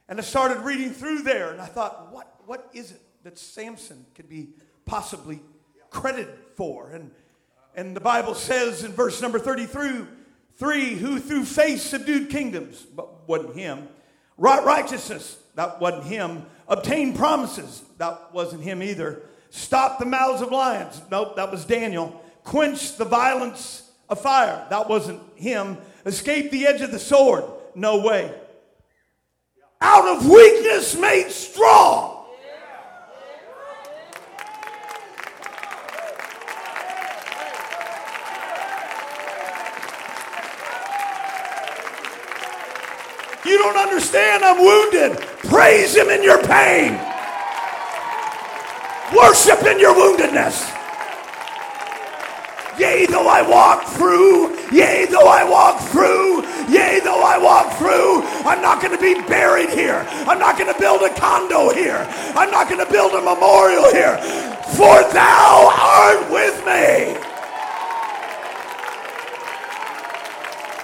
[0.09, 4.07] And I started reading through there, and I thought, what, what is it that Samson
[4.15, 4.51] could be
[4.85, 5.41] possibly
[5.91, 6.91] credited for.
[6.91, 7.11] And,
[7.75, 10.07] and the Bible says in verse number 33,
[10.57, 13.88] three, who through faith subdued kingdoms, but wasn't him.
[14.38, 16.47] Wrought righteousness, that wasn't him.
[16.69, 19.23] Obtained promises, that wasn't him either.
[19.51, 22.23] Stopped the mouths of lions, nope, that was Daniel.
[22.45, 25.79] Quenched the violence of fire, that wasn't him.
[26.05, 28.33] Escaped the edge of the sword, no way.
[29.81, 32.16] Out of weakness made strong.
[43.87, 44.44] Understand.
[44.44, 45.18] I'm wounded.
[45.49, 46.99] Praise Him in your pain.
[49.14, 50.72] Worship in your woundedness.
[52.79, 58.22] Yea, though I walk through, yea, though I walk through, yea, though I walk through,
[58.44, 60.07] I'm not going to be buried here.
[60.27, 62.07] I'm not going to build a condo here.
[62.35, 64.18] I'm not going to build a memorial here.
[64.77, 67.16] For thou art with me.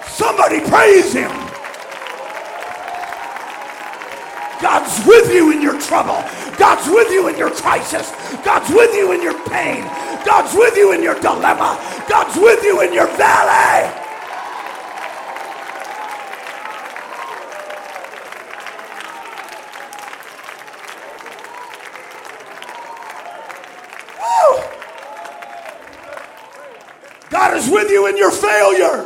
[0.07, 1.42] Somebody praise him.
[4.63, 6.23] God's with you in your trouble.
[6.57, 8.09] God's with you in your crisis.
[8.45, 9.83] God's with you in your pain.
[10.25, 11.77] God's with you in your dilemma.
[12.07, 13.91] God's with you in your valley.
[24.17, 24.63] Woo!
[27.29, 29.05] God is with you in your failure.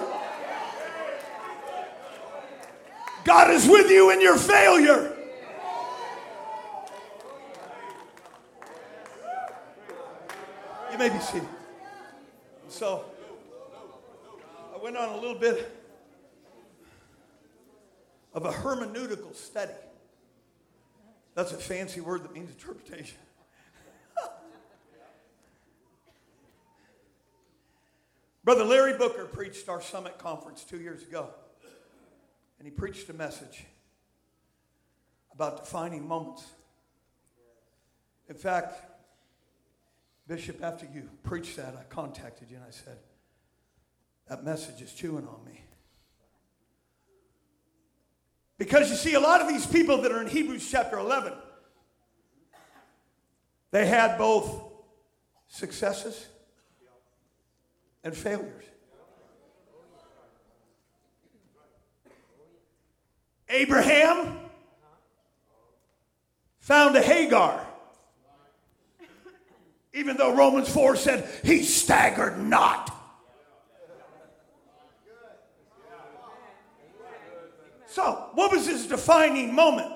[3.23, 5.16] God is with you in your failure.
[10.97, 11.47] You may be seated.
[12.69, 13.05] So,
[14.73, 15.71] I went on a little bit
[18.33, 19.75] of a hermeneutical study.
[21.35, 23.19] That's a fancy word that means interpretation.
[28.43, 31.29] Brother Larry Booker preached our summit conference two years ago,
[32.57, 33.65] and he preached a message
[35.31, 36.43] about defining moments.
[38.27, 38.96] In fact,
[40.27, 42.97] Bishop, after you preached that, I contacted you and I said,
[44.27, 45.61] that message is chewing on me.
[48.57, 51.33] Because you see, a lot of these people that are in Hebrews chapter 11,
[53.71, 54.63] they had both
[55.47, 56.27] successes
[58.03, 58.65] and failures.
[63.49, 64.39] Abraham
[66.59, 67.66] found a Hagar.
[69.97, 72.93] Even though Romans 4 said he staggered not.
[77.87, 79.91] So, what was his defining moment?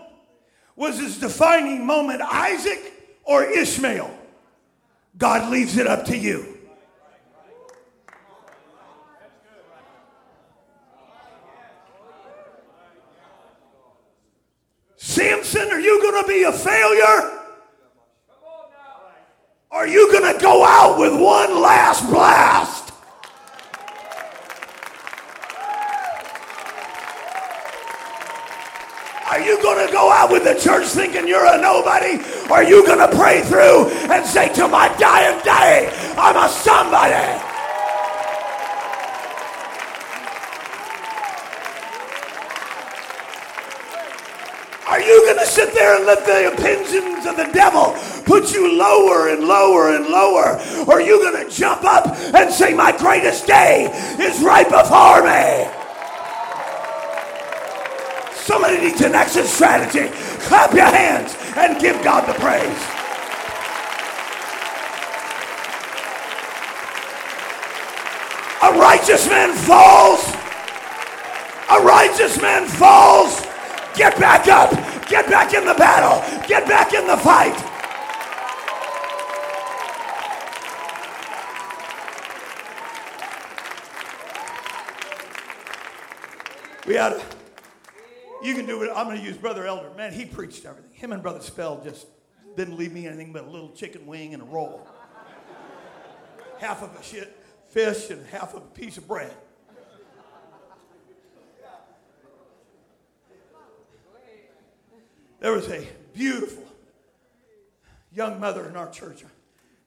[0.76, 2.94] Was his defining moment Isaac
[3.26, 4.18] or Ishmael?
[5.20, 6.58] God leaves it up to you.
[14.96, 17.42] Samson, are you going to be a failure?
[19.72, 22.94] Are you going to go out with one last blast?
[29.32, 32.22] Are you going to go out with the church thinking you're a nobody?
[32.52, 36.48] Or are you going to pray through and say, to my dying day, I'm a
[36.48, 37.42] somebody?
[44.88, 47.96] Are you going to sit there and let the opinions of the devil
[48.32, 50.58] put you lower and lower and lower?
[50.88, 55.20] Or are you going to jump up and say, My greatest day is right before
[55.28, 55.68] me?
[58.34, 60.08] Somebody needs an exit strategy.
[60.48, 62.82] Clap your hands and give God the praise.
[68.64, 70.24] A righteous man falls.
[71.70, 73.42] A righteous man falls.
[73.94, 74.72] Get back up.
[75.10, 76.24] Get back in the battle.
[76.48, 77.71] Get back in the fight.
[87.02, 87.22] Had a
[88.44, 88.92] you can do it.
[88.96, 89.90] I'm going to use Brother Elder.
[89.98, 90.92] Man, he preached everything.
[90.94, 92.06] Him and Brother Spell just
[92.56, 94.88] didn't leave me anything but a little chicken wing and a roll.
[96.60, 97.36] half of a shit
[97.70, 99.34] fish and half of a piece of bread.
[105.40, 106.66] There was a beautiful
[108.14, 109.24] young mother in our church.
[109.24, 109.28] I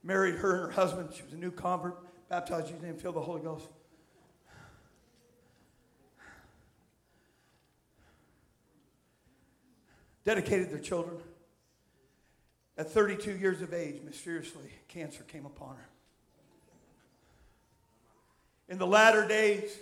[0.02, 1.10] married her and her husband.
[1.14, 1.96] She was a new convert,
[2.28, 3.68] baptized in name, filled the Holy Ghost.
[10.24, 11.16] Dedicated their children.
[12.76, 15.88] At 32 years of age, mysteriously, cancer came upon her.
[18.68, 19.76] In the latter days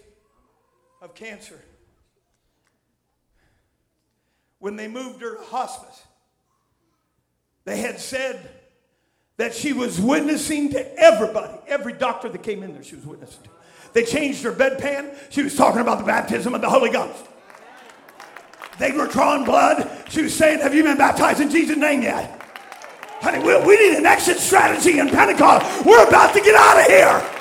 [1.00, 1.58] of cancer,
[4.58, 6.02] when they moved her to hospice,
[7.64, 8.50] they had said
[9.36, 13.42] that she was witnessing to everybody, every doctor that came in there, she was witnessing
[13.44, 13.50] to.
[13.92, 15.14] They changed her bedpan.
[15.30, 17.24] She was talking about the baptism of the Holy Ghost.
[18.78, 19.88] They were drawing blood.
[20.08, 22.40] She was saying, Have you been baptized in Jesus' name yet?
[23.20, 25.86] Honey, we, we need an exit strategy in Pentecost.
[25.86, 27.38] We're about to get out of here.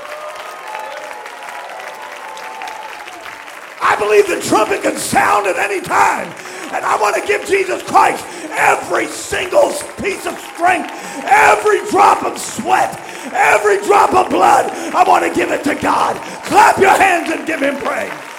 [3.81, 6.27] I believe the trumpet can sound at any time.
[6.71, 10.93] And I want to give Jesus Christ every single piece of strength,
[11.25, 12.93] every drop of sweat,
[13.33, 14.71] every drop of blood.
[14.93, 16.15] I want to give it to God.
[16.45, 18.30] Clap your hands and give him praise.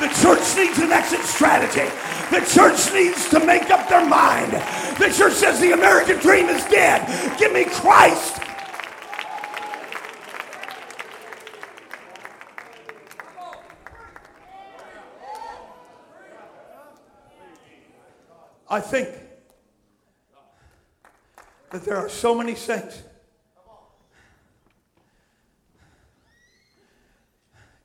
[0.00, 1.90] The church needs an exit strategy.
[2.30, 4.52] The church needs to make up their mind.
[4.98, 7.06] The church says the American dream is dead.
[7.38, 8.40] Give me Christ.
[18.70, 19.08] I think
[21.70, 23.02] that there are so many saints.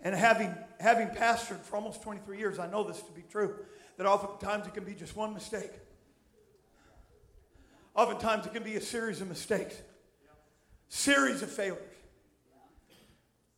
[0.01, 0.53] And having
[0.83, 3.55] having pastored for almost 23 years, I know this to be true,
[3.97, 5.71] that oftentimes it can be just one mistake.
[7.95, 9.75] Oftentimes it can be a series of mistakes,
[10.89, 11.81] series of failures,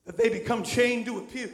[0.05, 1.51] that they become chained to a pew.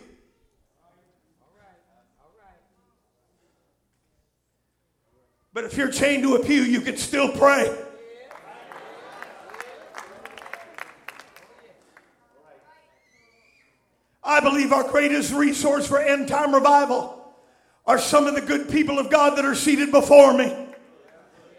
[5.54, 7.74] But if you're chained to a pew, you can still pray.
[14.32, 17.36] I believe our greatest resource for end time revival
[17.86, 20.56] are some of the good people of God that are seated before me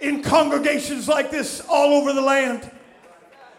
[0.01, 2.71] in congregations like this all over the land.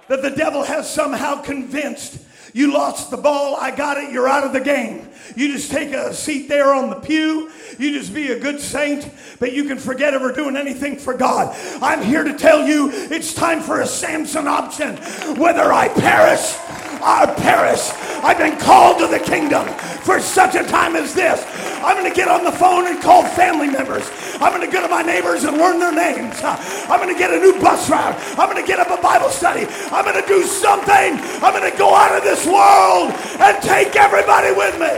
[0.07, 3.55] That the devil has somehow convinced you lost the ball.
[3.55, 4.11] I got it.
[4.11, 5.07] You're out of the game.
[5.35, 7.51] You just take a seat there on the pew.
[7.77, 9.09] You just be a good saint,
[9.39, 11.55] but you can forget ever doing anything for God.
[11.83, 14.97] I'm here to tell you it's time for a Samson option.
[15.37, 16.57] Whether I perish
[17.03, 17.91] or perish.
[18.23, 19.67] I've been called to the kingdom
[20.07, 21.43] for such a time as this.
[21.83, 24.09] I'm going to get on the phone and call family members.
[24.39, 26.39] I'm going to go to my neighbors and learn their names.
[26.43, 28.15] I'm going to get a new bus route.
[28.39, 29.67] I'm going to get up a Bible study.
[29.91, 31.19] I'm going to do something.
[31.43, 34.95] I'm going to go out of this world and take everybody with me.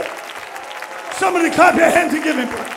[1.18, 2.75] Somebody clap your hands and give him praise.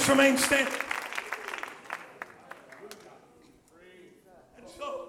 [0.00, 0.72] Just remain standing.
[4.56, 5.08] And so,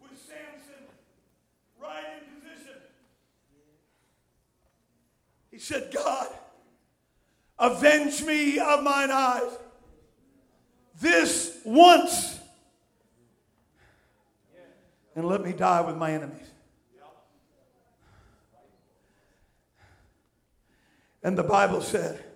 [0.00, 0.84] with Samson
[1.82, 2.76] right in position,
[5.50, 6.28] he said, God,
[7.58, 9.50] avenge me of mine eyes.
[11.00, 12.38] This once,
[15.16, 16.46] and let me die with my enemies.
[21.24, 22.26] And the Bible said,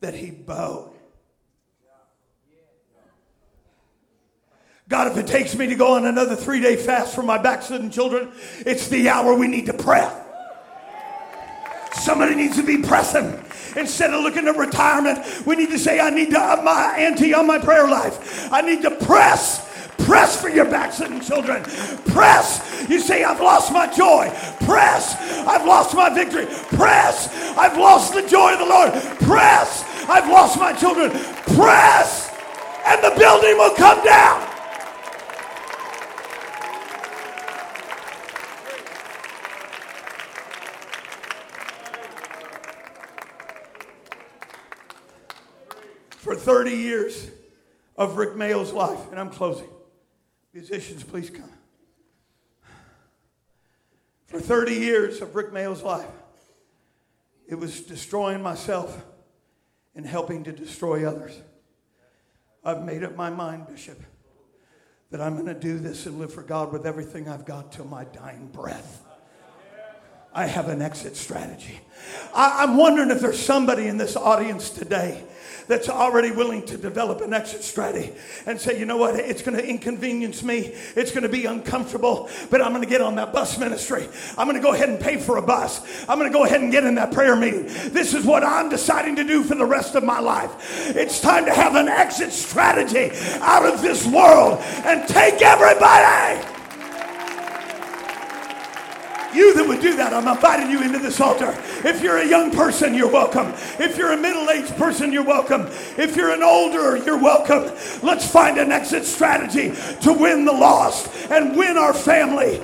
[0.00, 0.92] that he bowed.
[4.88, 7.90] God, if it takes me to go on another three day fast for my backslidden
[7.90, 10.08] children, it's the hour we need to pray.
[11.92, 13.44] Somebody needs to be pressing.
[13.76, 17.34] Instead of looking at retirement, we need to say, I need to up my ante
[17.34, 18.50] on my prayer life.
[18.50, 19.66] I need to press.
[19.98, 21.62] Press for your backslidden children.
[22.06, 22.86] Press.
[22.88, 24.30] You say, I've lost my joy.
[24.64, 25.16] Press.
[25.46, 26.46] I've lost my victory.
[26.46, 27.28] Press.
[27.58, 28.92] I've lost the joy of the Lord.
[29.20, 29.84] Press.
[30.08, 31.10] I've lost my children.
[31.10, 32.34] Press,
[32.86, 34.40] and the building will come down.
[46.16, 47.30] For 30 years
[47.98, 49.68] of Rick Mayo's life, and I'm closing.
[50.54, 51.52] Musicians, please come.
[54.26, 56.08] For 30 years of Rick Mayo's life,
[57.46, 59.04] it was destroying myself
[59.98, 61.36] and helping to destroy others.
[62.64, 64.00] I've made up my mind, Bishop,
[65.10, 67.84] that I'm going to do this and live for God with everything I've got till
[67.84, 69.02] my dying breath.
[70.38, 71.80] I have an exit strategy.
[72.32, 75.24] I, am wondering if there's somebody in this audience today
[75.66, 78.12] that's already willing to develop an exit strategy
[78.46, 80.72] and say, you know what, it's going to inconvenience me.
[80.94, 84.08] It's going to be uncomfortable, but I'm going to get on that bus ministry.
[84.38, 85.80] I'm going to go ahead and pay for a bus.
[86.08, 87.64] I'm going to go ahead and get in that prayer meeting.
[87.64, 90.94] This is what I'm deciding to do for the rest of my life.
[90.94, 93.10] It's time to have an exit strategy
[93.40, 96.57] out of this world and take everybody.
[99.34, 101.54] You that would do that, I'm inviting you into this altar.
[101.84, 103.48] If you're a young person, you're welcome.
[103.78, 105.66] If you're a middle aged person, you're welcome.
[105.96, 107.64] If you're an older, you're welcome.
[108.02, 112.62] Let's find an exit strategy to win the lost and win our family.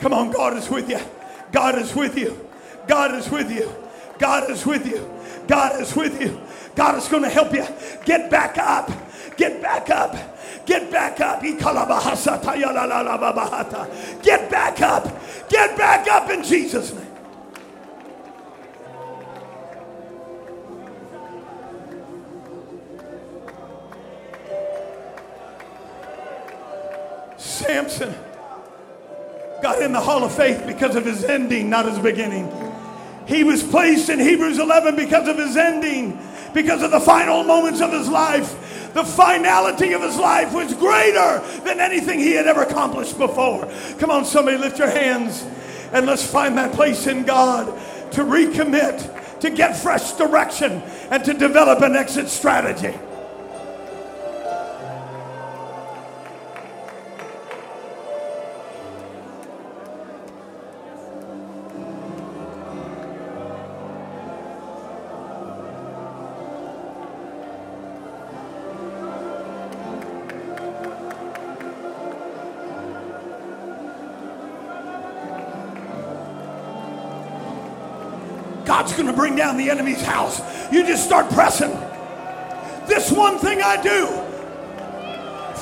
[0.00, 1.00] Come on, God is with you.
[1.52, 2.48] God is with you.
[2.86, 3.72] God is with you.
[4.24, 5.06] God is with you.
[5.46, 6.40] God is with you.
[6.74, 7.62] God is going to help you
[8.06, 8.90] get back up.
[9.36, 10.16] Get back up.
[10.64, 11.42] Get back up.
[14.22, 15.04] Get back up.
[15.50, 17.06] Get back up in Jesus' name.
[27.36, 28.14] Samson
[29.60, 32.64] got in the hall of faith because of his ending, not his beginning.
[33.26, 36.18] He was placed in Hebrews 11 because of his ending,
[36.52, 38.92] because of the final moments of his life.
[38.92, 43.68] The finality of his life was greater than anything he had ever accomplished before.
[43.98, 45.44] Come on, somebody, lift your hands
[45.92, 47.66] and let's find that place in God
[48.12, 52.96] to recommit, to get fresh direction, and to develop an exit strategy.
[79.24, 80.38] Bring down the enemy's house.
[80.70, 81.70] You just start pressing.
[82.86, 84.04] This one thing I do,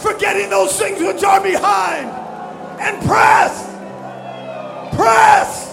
[0.01, 2.11] forgetting those things which are behind,
[2.81, 3.63] and press.
[4.97, 5.69] Press.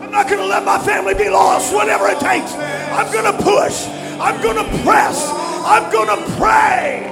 [0.00, 2.54] I'm not going to let my family be lost, whatever it takes.
[2.54, 4.01] I'm going to push.
[4.22, 5.28] I'm going to press.
[5.64, 7.11] I'm going to pray.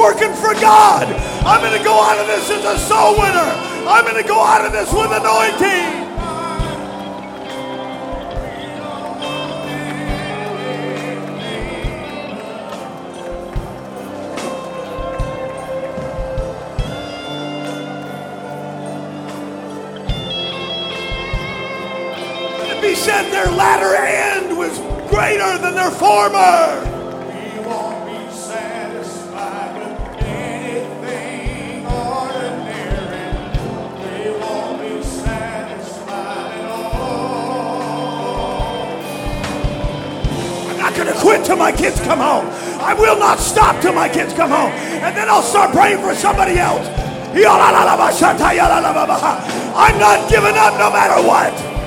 [0.00, 1.04] Working for God.
[1.44, 3.52] I'm going to go out of this as a soul winner.
[3.86, 6.00] I'm going to go out of this with anointing.
[23.00, 24.78] said their latter end was
[25.08, 26.89] greater than their former.
[42.10, 42.46] Come home.
[42.82, 44.72] I will not stop till my kids come home.
[44.98, 46.82] And then I'll start praying for somebody else.
[49.78, 51.79] I'm not giving up no matter what.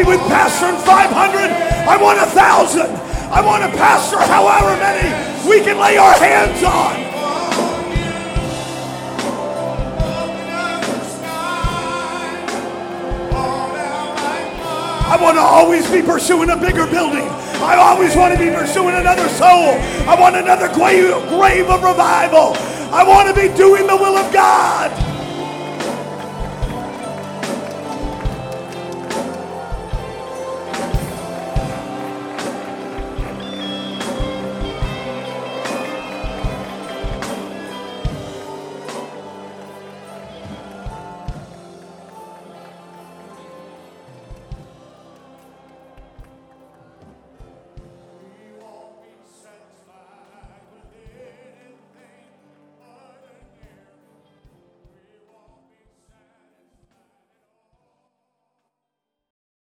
[0.00, 1.50] Happy with pastoring 500.
[1.86, 2.88] I want a thousand.
[3.30, 5.12] I want a pastor however many
[5.46, 6.96] we can lay our hands on.
[15.04, 17.28] I want to always be pursuing a bigger building.
[17.60, 19.76] I always want to be pursuing another soul.
[20.08, 22.56] I want another grave of revival.
[22.90, 25.09] I want to be doing the will of God.